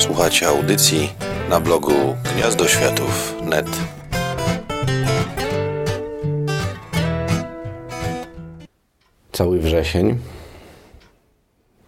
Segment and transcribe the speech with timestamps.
[0.00, 1.12] Słuchacie audycji
[1.50, 1.92] na blogu
[2.34, 3.66] gniazdoświatów.net.
[9.32, 10.18] Cały wrzesień.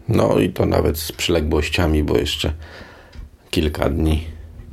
[0.09, 2.53] No i to nawet z przyległościami, bo jeszcze
[3.51, 4.27] kilka dni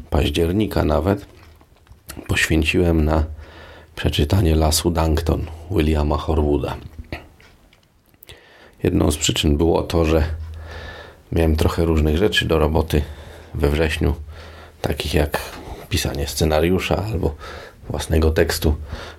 [0.09, 1.25] października nawet
[2.27, 3.23] poświęciłem na
[3.95, 6.77] przeczytanie Lasu Dankton Williama Horwooda.
[8.83, 10.23] Jedną z przyczyn było to, że
[11.31, 13.01] miałem trochę różnych rzeczy do roboty
[13.53, 14.15] we wrześniu,
[14.81, 15.39] takich jak
[15.89, 17.35] pisanie scenariusza albo
[17.89, 18.75] własnego tekstu,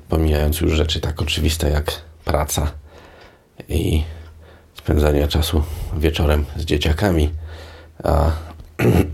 [0.09, 1.93] pomijając już rzeczy tak oczywiste jak
[2.25, 2.73] praca
[3.69, 4.03] i
[4.75, 5.63] spędzanie czasu
[5.97, 7.31] wieczorem z dzieciakami,
[8.05, 8.31] a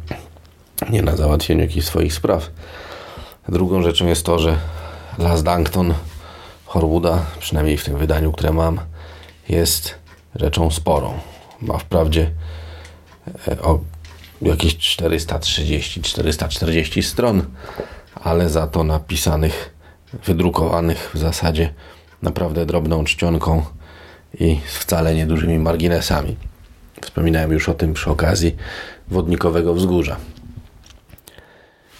[0.92, 2.50] nie na załatwieniu jakichś swoich spraw.
[3.48, 4.58] Drugą rzeczą jest to, że
[5.18, 5.94] Las Dankton
[6.66, 8.80] Horwooda, przynajmniej w tym wydaniu, które mam,
[9.48, 9.94] jest
[10.34, 11.18] rzeczą sporą.
[11.60, 12.30] Ma wprawdzie
[13.48, 13.56] e,
[14.42, 17.44] jakieś 430-440 stron,
[18.14, 19.74] ale za to napisanych,
[20.24, 21.74] wydrukowanych w zasadzie
[22.22, 23.64] naprawdę drobną czcionką
[24.40, 26.36] i wcale niedużymi marginesami.
[27.00, 28.56] Wspominałem już o tym przy okazji
[29.08, 30.16] Wodnikowego Wzgórza.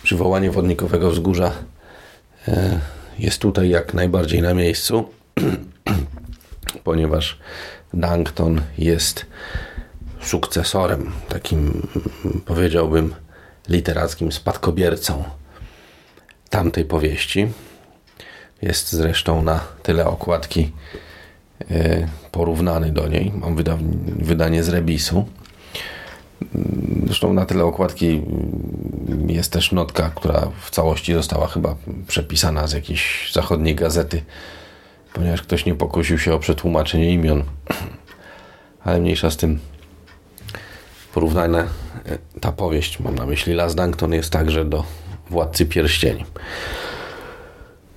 [0.02, 1.52] Przywołanie Wodnikowego Wzgórza
[2.48, 2.80] e,
[3.18, 5.08] jest tutaj jak najbardziej na miejscu,
[6.84, 7.38] ponieważ
[7.94, 9.26] Dankton jest
[10.27, 11.86] sukcesorem, takim
[12.44, 13.14] powiedziałbym
[13.69, 15.24] literackim spadkobiercą
[16.50, 17.48] tamtej powieści.
[18.62, 20.72] Jest zresztą na tyle okładki
[21.70, 23.32] e, porównany do niej.
[23.34, 23.56] Mam
[24.19, 25.27] wydanie z Rebisu.
[27.06, 28.22] Zresztą na tyle okładki
[29.27, 31.77] jest też notka, która w całości została chyba
[32.08, 34.22] przepisana z jakiejś zachodniej gazety,
[35.12, 37.44] ponieważ ktoś nie pokusił się o przetłumaczenie imion.
[38.84, 39.58] Ale mniejsza z tym
[41.17, 41.67] porównania,
[42.06, 44.84] e, ta powieść, mam na myśli Las Dankton, jest także do
[45.31, 46.25] Władcy Pierścieni.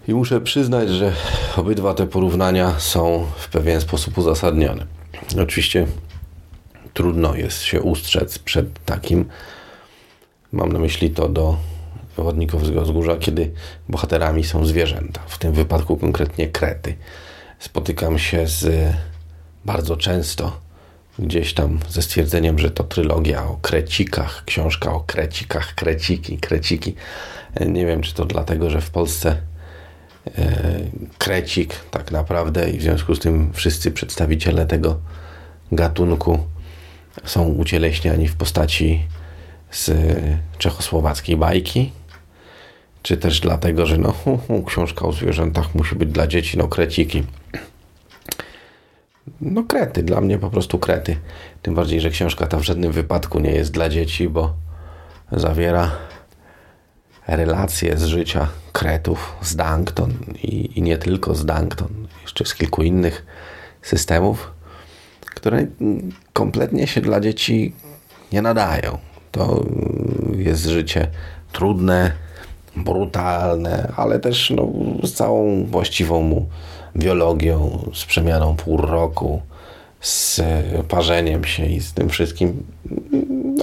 [0.08, 1.14] I muszę przyznać, że
[1.58, 4.86] obydwa te porównania są w pewien sposób uzasadnione.
[5.44, 5.88] Oczywiście
[6.94, 9.26] trudno jest się ustrzec przed takim.
[10.52, 11.58] Mam na myśli to do
[12.18, 13.52] Wodników z Wzgórza, kiedy
[13.90, 16.96] bohaterami są zwierzęta, w tym wypadku konkretnie krety.
[17.60, 18.94] Spotykam się z
[19.66, 20.69] bardzo często
[21.20, 26.96] gdzieś tam ze stwierdzeniem, że to trylogia o krecikach, książka o krecikach, kreciki, kreciki.
[27.68, 29.38] Nie wiem, czy to dlatego, że w Polsce
[30.38, 30.80] e,
[31.18, 35.00] krecik tak naprawdę i w związku z tym wszyscy przedstawiciele tego
[35.72, 36.40] gatunku
[37.24, 39.04] są ucieleśniani w postaci
[39.72, 39.92] z
[40.58, 41.92] czechosłowackiej bajki,
[43.02, 44.14] czy też dlatego, że no,
[44.68, 47.24] książka o zwierzętach musi być dla dzieci, no kreciki.
[49.42, 51.18] No krety, dla mnie po prostu krety.
[51.62, 54.54] Tym bardziej, że książka ta w żadnym wypadku nie jest dla dzieci, bo
[55.32, 55.92] zawiera
[57.28, 60.14] relacje z życia kretów z Dankton
[60.44, 63.26] i, i nie tylko z Dankton, jeszcze z kilku innych
[63.82, 64.52] systemów,
[65.26, 65.68] które
[66.34, 67.74] kompletnie się dla dzieci
[68.32, 68.98] nie nadają.
[69.32, 69.66] To
[70.38, 71.08] jest życie
[71.52, 72.12] trudne,
[72.76, 74.68] brutalne, ale też no,
[75.04, 76.50] z całą właściwą mu
[77.00, 79.42] biologią, z przemianą pół roku,
[80.02, 80.42] z
[80.88, 82.64] parzeniem się i z tym wszystkim.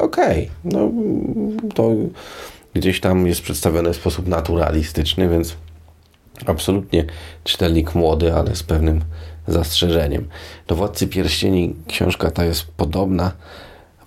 [0.00, 0.72] Okej, okay.
[0.80, 0.91] no
[1.74, 1.91] to
[2.74, 5.56] gdzieś tam jest przedstawione w sposób naturalistyczny, więc
[6.47, 7.04] absolutnie
[7.44, 9.00] czytelnik młody, ale z pewnym
[9.48, 10.28] zastrzeżeniem.
[10.66, 13.32] Do Władcy Pierścieni książka ta jest podobna,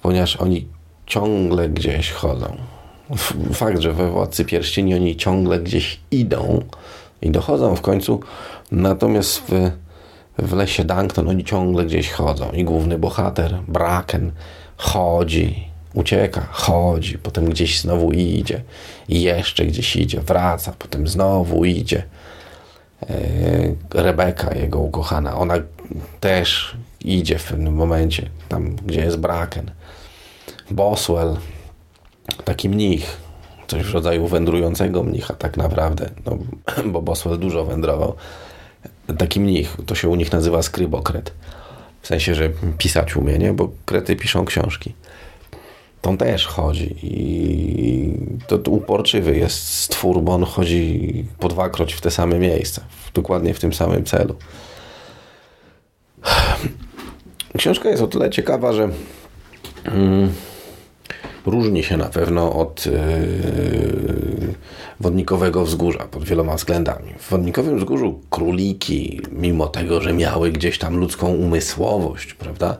[0.01, 0.67] ponieważ oni
[1.05, 2.57] ciągle gdzieś chodzą.
[3.53, 6.63] Fakt, że we Władcy Pierścieni oni ciągle gdzieś idą
[7.21, 8.19] i dochodzą w końcu,
[8.71, 9.71] natomiast w,
[10.37, 14.31] w lesie Dankton oni ciągle gdzieś chodzą i główny bohater, Braken,
[14.77, 18.63] chodzi, ucieka, chodzi, potem gdzieś znowu idzie
[19.09, 22.03] i jeszcze gdzieś idzie, wraca, potem znowu idzie.
[23.09, 23.13] E,
[23.93, 25.55] Rebeka, jego ukochana, ona
[26.19, 29.71] też idzie w pewnym momencie, tam gdzie jest Braken.
[30.71, 31.37] Boswell,
[32.45, 33.17] taki mnich,
[33.69, 36.37] coś w rodzaju wędrującego mnicha tak naprawdę, no,
[36.93, 38.15] bo Boswell dużo wędrował.
[39.17, 41.33] Taki mnich, to się u nich nazywa skrybokret.
[42.01, 43.53] W sensie, że pisać umie, nie?
[43.53, 44.93] Bo krety piszą książki.
[46.01, 48.13] To on też chodzi i
[48.47, 52.81] to, uporczywy jest stwór, bo on chodzi po dwakroć w te same miejsca,
[53.13, 54.35] dokładnie w tym samym celu.
[57.57, 58.89] Książka jest o tyle ciekawa, że
[59.83, 60.33] mm,
[61.49, 62.93] różni się na pewno od yy,
[64.99, 67.13] wodnikowego wzgórza pod wieloma względami.
[67.19, 72.77] W wodnikowym wzgórzu króliki, mimo tego, że miały gdzieś tam ludzką umysłowość, prawda,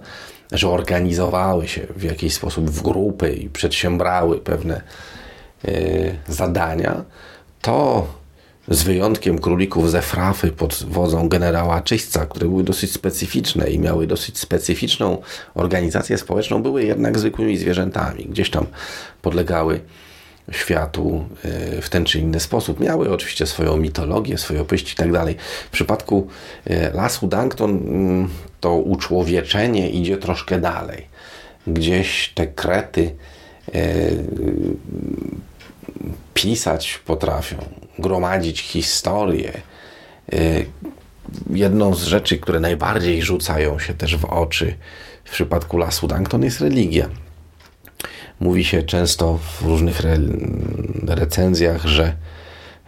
[0.52, 4.82] że organizowały się w jakiś sposób w grupy i przedsiębrały pewne
[5.66, 7.04] y, zadania,
[7.62, 8.08] to
[8.70, 14.08] z wyjątkiem królików ze Frafy pod wodzą generała Czyśca, które były dosyć specyficzne i miały
[14.08, 15.22] dosyć specyficzną
[15.56, 18.26] organizację społeczną, były jednak zwykłymi zwierzętami.
[18.26, 18.66] Gdzieś tam
[19.22, 19.80] podlegały
[20.52, 22.80] światu e, w ten czy inny sposób.
[22.80, 25.36] Miały oczywiście swoją mitologię, swoje opowieści i tak dalej.
[25.68, 26.28] W przypadku
[26.66, 28.30] e, lasu Dankton mm,
[28.60, 31.08] to uczłowieczenie idzie troszkę dalej.
[31.68, 33.16] Gdzieś te krety
[33.74, 33.82] e,
[36.44, 37.58] pisać potrafią,
[38.00, 39.62] gromadzić historię.
[41.50, 44.76] Jedną z rzeczy, które najbardziej rzucają się też w oczy
[45.24, 47.10] w przypadku lasu Dankton jest religia.
[48.40, 50.18] Mówi się często w różnych re
[51.08, 52.16] recenzjach, że,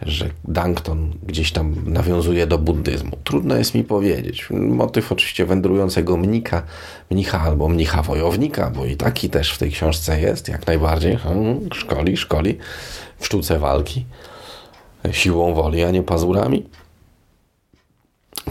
[0.02, 3.18] że Dankton gdzieś tam nawiązuje do buddyzmu.
[3.24, 4.48] Trudno jest mi powiedzieć.
[4.50, 6.62] Motyw oczywiście wędrującego mnika,
[7.10, 11.16] mnicha albo mnicha wojownika, bo i taki też w tej książce jest, jak najbardziej.
[11.16, 12.58] Hmm, szkoli, szkoli
[13.22, 14.04] w sztuce walki
[15.12, 16.68] siłą woli, a nie pazurami.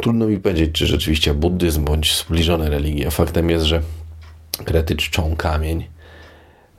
[0.02, 3.12] Trudno mi powiedzieć, czy rzeczywiście buddyzm bądź zbliżone religie.
[3.12, 3.82] Faktem jest, że
[4.66, 5.88] krety czczą kamień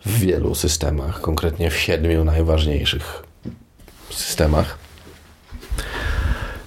[0.06, 3.22] w wielu systemach, konkretnie w siedmiu najważniejszych
[4.10, 4.78] systemach.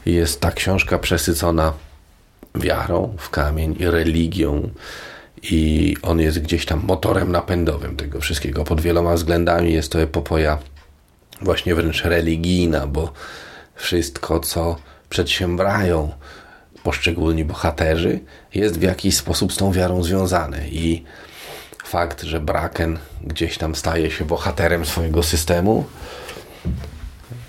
[0.06, 1.74] Jest ta książka przesycona
[2.56, 4.70] wiarą w kamień i religią,
[5.52, 8.64] i on jest gdzieś tam motorem napędowym tego wszystkiego.
[8.64, 10.58] Pod wieloma względami jest to epopoja
[11.42, 13.14] właśnie wręcz religijna, bo
[13.76, 14.76] wszystko, co
[15.10, 16.12] przedsiębrają
[16.84, 18.20] poszczególni bohaterzy,
[18.54, 20.70] jest w jakiś sposób z tą wiarą związane.
[20.70, 21.04] I
[21.84, 25.86] fakt, że Braken gdzieś tam staje się bohaterem swojego systemu,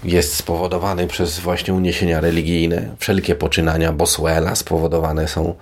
[0.04, 2.96] jest spowodowany przez właśnie uniesienia religijne.
[2.98, 5.54] Wszelkie poczynania Boswella spowodowane są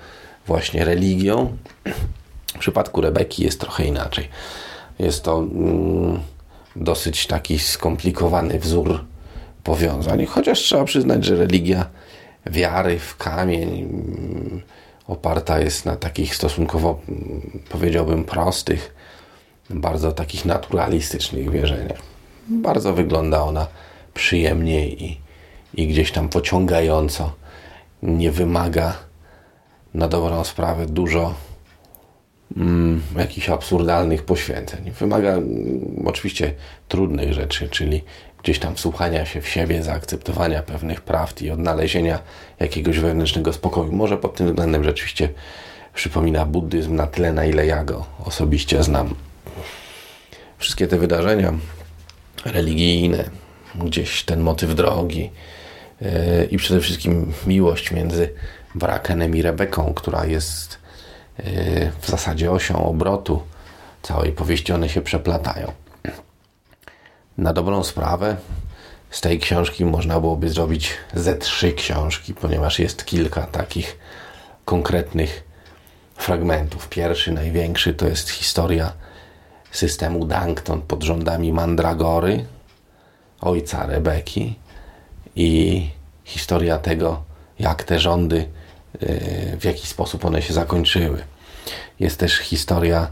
[0.46, 1.56] właśnie religią.
[2.54, 4.28] W przypadku Rebeki jest trochę inaczej.
[4.98, 6.20] Jest to mm,
[6.76, 9.04] dosyć taki skomplikowany wzór
[9.64, 11.86] powiązań, chociaż trzeba przyznać, że religia
[12.46, 14.62] wiary w kamień mm,
[15.08, 17.00] oparta jest na takich stosunkowo,
[17.68, 18.94] powiedziałbym, prostych,
[19.70, 21.98] bardzo takich naturalistycznych wierzeniach.
[22.48, 23.66] Bardzo wygląda ona
[24.14, 25.20] przyjemnie i,
[25.74, 27.32] i gdzieś tam pociągająco.
[28.02, 28.96] Nie wymaga
[29.94, 31.34] na dobrą sprawę dużo
[32.56, 34.90] mm, jakichś absurdalnych poświęceń.
[34.90, 36.54] Wymaga mm, oczywiście
[36.88, 38.04] trudnych rzeczy, czyli
[38.42, 42.18] gdzieś tam wsłuchania się w siebie, zaakceptowania pewnych prawd i odnalezienia
[42.60, 43.92] jakiegoś wewnętrznego spokoju.
[43.92, 45.28] Może pod tym względem rzeczywiście
[45.94, 49.14] przypomina buddyzm na tyle, na ile ja go osobiście znam.
[50.58, 51.52] Wszystkie te wydarzenia
[52.44, 53.30] religijne,
[53.74, 55.30] gdzieś ten motyw drogi
[56.00, 56.08] yy,
[56.50, 58.30] i przede wszystkim miłość między
[58.74, 60.78] Brakenem i Rebeką, która jest
[62.00, 63.42] w zasadzie osią obrotu
[64.02, 65.72] całej powieści, one się przeplatają.
[67.38, 68.36] Na dobrą sprawę
[69.10, 73.98] z tej książki można byłoby zrobić ze trzy książki, ponieważ jest kilka takich
[74.64, 75.44] konkretnych
[76.16, 76.88] fragmentów.
[76.88, 78.92] Pierwszy, największy to jest historia
[79.70, 82.44] systemu Dankton pod rządami Mandragory,
[83.40, 84.58] ojca Rebeki
[85.36, 85.90] i
[86.24, 87.22] historia tego,
[87.58, 88.63] jak te rządy, y,
[89.58, 91.22] w jaki sposób one się zakończyły.
[92.00, 93.08] Jest też historia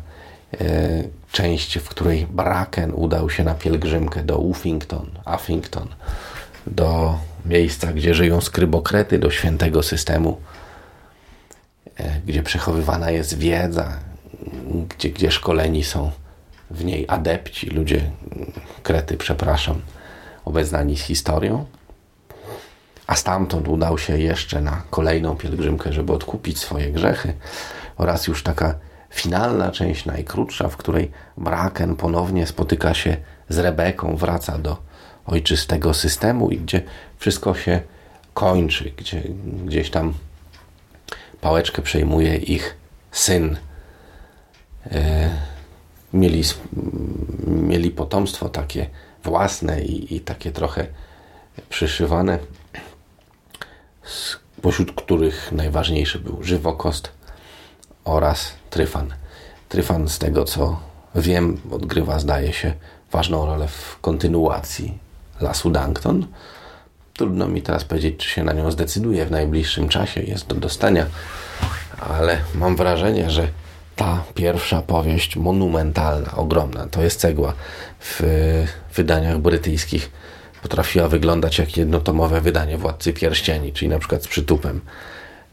[0.55, 5.89] y, część, w której Braken udał się na pielgrzymkę do Uffington, Uffington,
[6.67, 10.41] do miejsca, gdzie żyją skrybokrety, do świętego systemu,
[11.97, 13.99] e, gdzie przechowywana jest wiedza,
[14.89, 16.11] gdzie, gdzie szkoleni są
[16.71, 18.11] w niej adepci, ludzie,
[18.83, 19.81] krety, przepraszam,
[20.45, 21.67] obeznani z historią.
[23.12, 27.33] A stamtąd udał się jeszcze na kolejną pielgrzymkę, żeby odkupić swoje grzechy
[27.97, 28.75] oraz już taka
[29.11, 33.16] finalna część, najkrótsza, w której Braken ponownie spotyka się
[33.49, 34.76] z Rebeką, wraca do
[35.26, 36.83] ojczystego systemu i gdzie
[37.19, 37.81] wszystko się
[38.35, 39.23] kończy, gdzie
[39.64, 40.14] gdzieś tam
[41.40, 42.76] pałeczkę przejmuje ich
[43.11, 43.57] syn.
[44.90, 45.31] E,
[46.12, 46.42] mieli,
[47.47, 48.87] mieli potomstwo takie
[49.25, 50.87] własne i, i takie trochę
[51.69, 52.38] przyszywane,
[54.62, 57.11] pośród których najważniejszy był żywokost
[58.04, 59.14] oraz Tryfan.
[59.69, 60.81] Tryfan, z tego co
[61.14, 62.75] wiem, odgrywa, zdaje się,
[63.12, 64.99] ważną rolę w kontynuacji
[65.40, 66.26] Lasu Dankton.
[67.14, 70.23] Trudno mi teraz powiedzieć, czy się na nią zdecyduje w najbliższym czasie.
[70.23, 71.07] Jest do dostania,
[72.00, 73.49] ale mam wrażenie, że
[73.97, 77.54] ta pierwsza powieść, monumentalna, ogromna, to jest cegła
[78.00, 78.23] w
[78.95, 80.11] wydaniach brytyjskich,
[80.62, 84.81] potrafiła wyglądać jak jednotomowe wydanie Władcy Pierścieni, czyli na przykład z przytupem.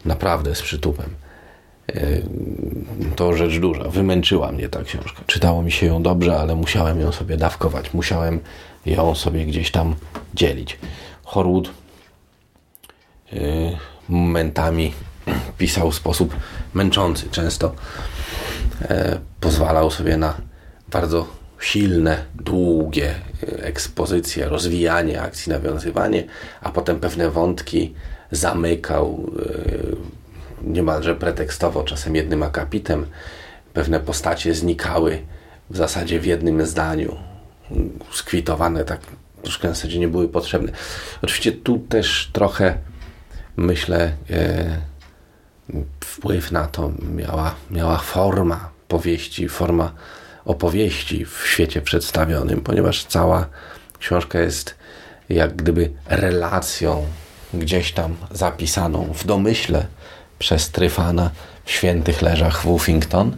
[0.06, 1.10] Naprawdę z przytupem.
[3.16, 3.84] to rzecz duża.
[3.84, 5.22] Wymęczyła mnie ta książka.
[5.28, 7.94] Czytało mi się ją dobrze, ale musiałem ją sobie dawkować.
[7.94, 8.40] Musiałem
[8.86, 9.96] ją sobie gdzieś tam
[10.34, 10.78] dzielić.
[11.24, 11.70] Horwood
[13.32, 13.42] yy,
[14.10, 14.94] momentami
[15.58, 16.36] pisał w sposób
[16.74, 17.30] męczący.
[17.32, 17.76] Często
[18.82, 18.88] yy,
[19.40, 20.34] pozwalał sobie na
[20.92, 26.24] bardzo silne, długie yy, ekspozycje, rozwijanie akcji, nawiązywanie,
[26.62, 27.94] a potem pewne wątki
[28.32, 29.96] zamykał yy,
[30.64, 33.06] niemalże pretekstowo, czasem jednym akapitem.
[33.74, 35.22] Pewne postacie znikały
[35.70, 37.16] w zasadzie w jednym zdaniu,
[38.12, 39.00] skwitowane tak
[39.42, 40.72] troszkę w zasadzie nie były potrzebne.
[41.22, 42.78] Oczywiście tu też trochę
[43.58, 44.78] myślę e,
[46.00, 49.94] wpływ na to miała, miała forma powieści, forma
[50.50, 53.48] opowieści w świecie przedstawionym, ponieważ cała
[54.00, 54.76] książka jest
[55.30, 57.06] jak gdyby relacją
[57.54, 59.86] gdzieś tam zapisaną w domyśle
[60.40, 61.32] przez Tryfana
[61.66, 63.38] w świętych leżach Woofington.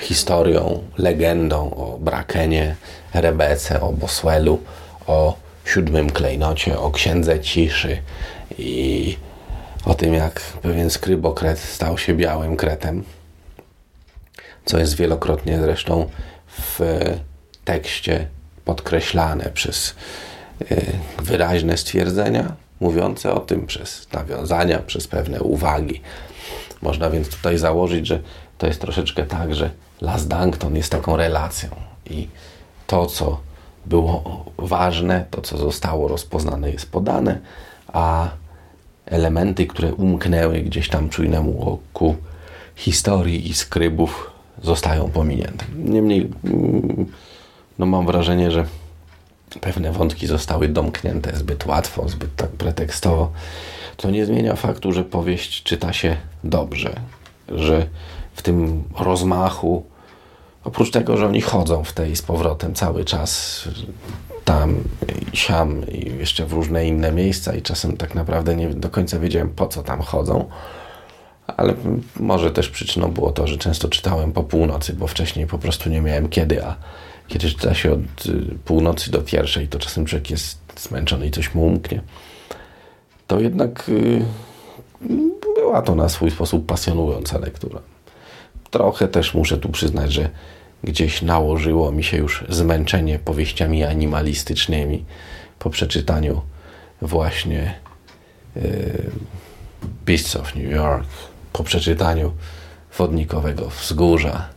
[0.00, 2.76] Historią, legendą o Brakenie,
[3.14, 4.62] Rebece, o Boswellu,
[5.06, 7.98] o siódmym klejnocie, o księdze ciszy
[8.58, 9.16] i
[9.84, 13.04] o tym, jak pewien skrybokret stał się białym kretem,
[14.66, 16.10] co jest wielokrotnie zresztą
[16.48, 16.80] w
[17.64, 18.28] tekście
[18.64, 19.94] podkreślane przez
[20.70, 20.76] e,
[21.22, 26.00] wyraźne stwierdzenia mówiące o tym przez nawiązania, przez pewne uwagi.
[26.82, 28.20] Można więc tutaj założyć, że
[28.58, 29.70] to jest troszeczkę tak, że
[30.00, 31.68] Las Dankton jest taką relacją
[32.10, 32.28] i
[32.86, 33.40] to, co
[33.86, 37.38] było ważne, to, co zostało rozpoznane, jest podane,
[37.92, 38.28] a
[39.06, 42.16] elementy, które umknęły gdzieś tam czujnemu oku
[42.76, 45.64] historii i skrybów, zostają pominięte.
[45.76, 47.06] Niemniej, mm,
[47.78, 48.64] no mam wrażenie, że
[49.60, 53.32] pewne wątki zostały domknięte zbyt łatwo, zbyt tak pretekstowo,
[53.96, 57.00] to nie zmienia faktu, że powieść czyta się dobrze,
[57.48, 57.86] że
[58.34, 59.84] w tym rozmachu,
[60.64, 63.62] oprócz tego, że oni chodzą w tej z powrotem cały czas
[64.44, 64.76] tam
[65.32, 69.18] i siam i jeszcze w różne inne miejsca i czasem tak naprawdę nie do końca
[69.18, 70.44] wiedziałem po co tam chodzą,
[71.46, 71.74] ale
[72.20, 76.00] może też przyczyną było to, że często czytałem po północy, bo wcześniej po prostu nie
[76.00, 76.76] miałem kiedy, a
[77.28, 81.54] kiedy czyta się od y, północy do pierwszej, to czasem człowiek jest zmęczony i coś
[81.54, 82.00] mu umknie.
[83.26, 84.24] To jednak y,
[85.56, 87.80] była to na swój sposób pasjonująca lektura.
[88.70, 90.30] Trochę też muszę tu przyznać, że
[90.84, 95.04] gdzieś nałożyło mi się już zmęczenie powieściami animalistycznymi
[95.58, 96.42] po przeczytaniu
[97.02, 97.74] właśnie
[98.56, 99.10] y,
[100.06, 101.06] Beasts of New York,
[101.56, 102.32] po przeczytaniu
[102.98, 104.56] Wodnikowego Wzgórza,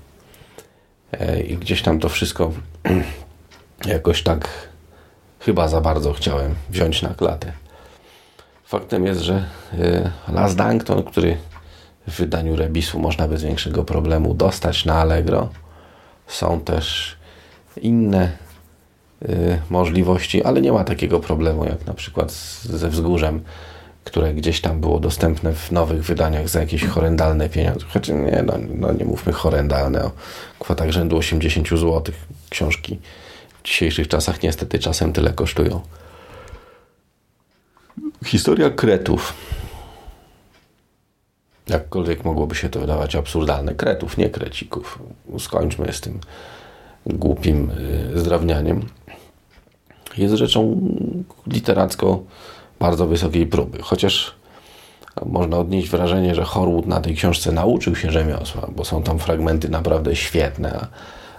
[1.11, 2.51] E, I gdzieś tam to wszystko
[3.85, 4.49] jakoś tak
[5.39, 7.51] chyba za bardzo chciałem wziąć na klatę.
[8.65, 11.37] Faktem jest, że e, Las Dankton, który
[12.07, 15.49] w wydaniu Rebisu można bez większego problemu dostać na Allegro,
[16.27, 17.17] są też
[17.81, 18.31] inne
[19.21, 22.31] e, możliwości, ale nie ma takiego problemu jak na przykład
[22.63, 23.43] ze wzgórzem
[24.09, 27.85] które gdzieś tam było dostępne w nowych wydaniach za jakieś horrendalne pieniądze.
[27.93, 30.11] Choć nie, no, no nie mówmy horrendalne, o
[30.59, 32.03] kwotach rzędu 80 zł.
[32.49, 32.99] Książki
[33.59, 35.81] w dzisiejszych czasach niestety czasem tyle kosztują.
[38.25, 39.33] Historia kretów.
[41.67, 43.75] Jakkolwiek mogłoby się to wydawać absurdalne.
[43.75, 44.99] Kretów, nie krecików.
[45.39, 46.19] Skończmy z tym
[47.05, 47.71] głupim
[48.15, 48.85] y, zdrawnianiem.
[50.17, 50.81] Jest rzeczą
[51.47, 52.25] literacką
[52.79, 53.81] bardzo wysokiej próby.
[53.81, 54.35] Chociaż
[55.25, 59.69] można odnieść wrażenie, że Horwood na tej książce nauczył się rzemiosła, bo są tam fragmenty
[59.69, 60.87] naprawdę świetne, a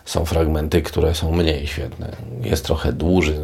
[0.05, 2.17] są fragmenty, które są mniej świetne.
[2.43, 3.41] Jest trochę dłuższy.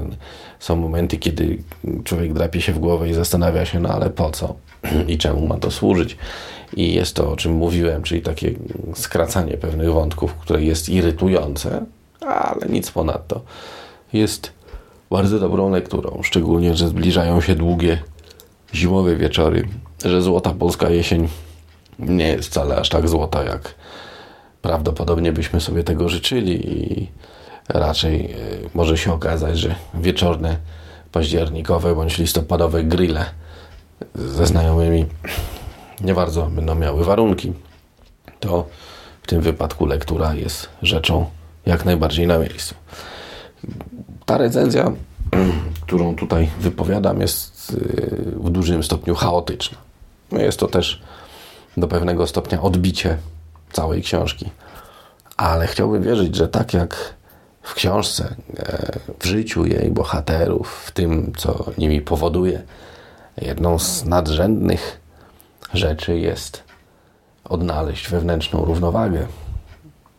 [0.58, 1.58] Są momenty, kiedy
[2.04, 4.54] człowiek drapie się w głowę i zastanawia się, no ale po co
[5.08, 6.16] i czemu ma to służyć.
[6.76, 8.54] I jest to, o czym mówiłem, czyli takie
[8.94, 11.84] skracanie pewnych wątków, które jest irytujące,
[12.20, 13.40] ale nic ponadto.
[14.12, 14.52] Jest
[15.10, 18.02] bardzo dobrą lekturą, szczególnie, że zbliżają się długie
[18.74, 19.68] zimowe wieczory,
[20.04, 21.28] że złota polska jesień
[21.98, 23.74] nie jest wcale aż tak złota, jak
[24.62, 27.08] prawdopodobnie byśmy sobie tego życzyli i
[27.68, 28.36] raczej e,
[28.74, 30.56] może się okazać, że wieczorne,
[31.12, 33.26] październikowe bądź listopadowe grille
[34.14, 35.06] ze znajomymi
[36.00, 37.52] nie bardzo będą miały warunki,
[38.40, 38.66] to
[39.22, 41.26] w tym wypadku lektura jest rzeczą
[41.66, 42.74] jak najbardziej na miejscu
[44.26, 44.92] ta recenzja,
[45.86, 49.78] którą tutaj wypowiadam, jest y, w dużym stopniu chaotyczna.
[50.32, 51.02] No jest to też
[51.76, 53.18] do pewnego stopnia odbicie
[53.72, 54.50] całej książki.
[55.36, 57.14] Ale chciałbym wierzyć, że tak jak
[57.62, 62.62] w książce, e, w życiu jej bohaterów, w tym, co nimi powoduje,
[63.42, 65.00] jedną z nadrzędnych
[65.74, 66.62] rzeczy jest
[67.44, 69.26] odnaleźć wewnętrzną równowagę.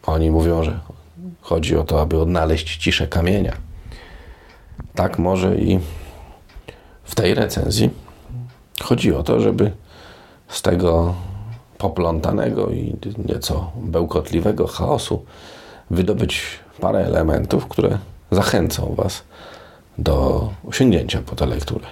[0.05, 0.79] Oni mówią, że
[1.41, 3.66] chodzi o to, aby odnaleźć ciszę kamienia.
[4.97, 5.79] Tak może i
[7.03, 7.89] w tej recenzji
[8.81, 9.71] chodzi o to, żeby
[10.47, 11.15] z tego
[11.77, 15.25] poplątanego i nieco bełkotliwego chaosu
[15.91, 16.41] wydobyć
[16.81, 17.97] parę elementów, które
[18.31, 19.23] zachęcą Was
[19.97, 21.85] do sięgnięcia po tę lekturę.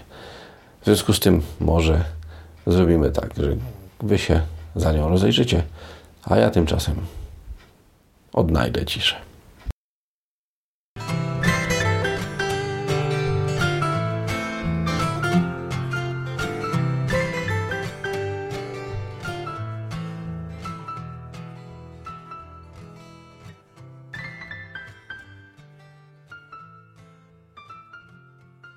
[0.81, 2.03] W związku z tym może
[2.67, 3.55] zrobimy tak, że
[3.99, 4.41] Wy się
[4.75, 5.63] za nią rozejrzycie,
[6.23, 6.95] a ja tymczasem
[8.33, 9.15] odnajdę ciszę.